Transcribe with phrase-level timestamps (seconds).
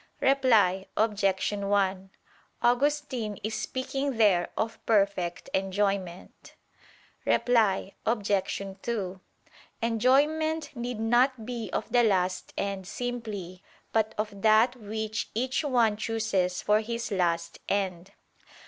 [0.19, 1.51] Reply Obj.
[1.53, 2.09] 1:
[2.63, 6.55] Augustine is speaking there of perfect enjoyment.
[7.23, 8.61] Reply Obj.
[8.81, 9.21] 2:
[9.83, 13.61] Enjoyment need not be of the last end simply;
[13.93, 18.09] but of that which each one chooses for his last end.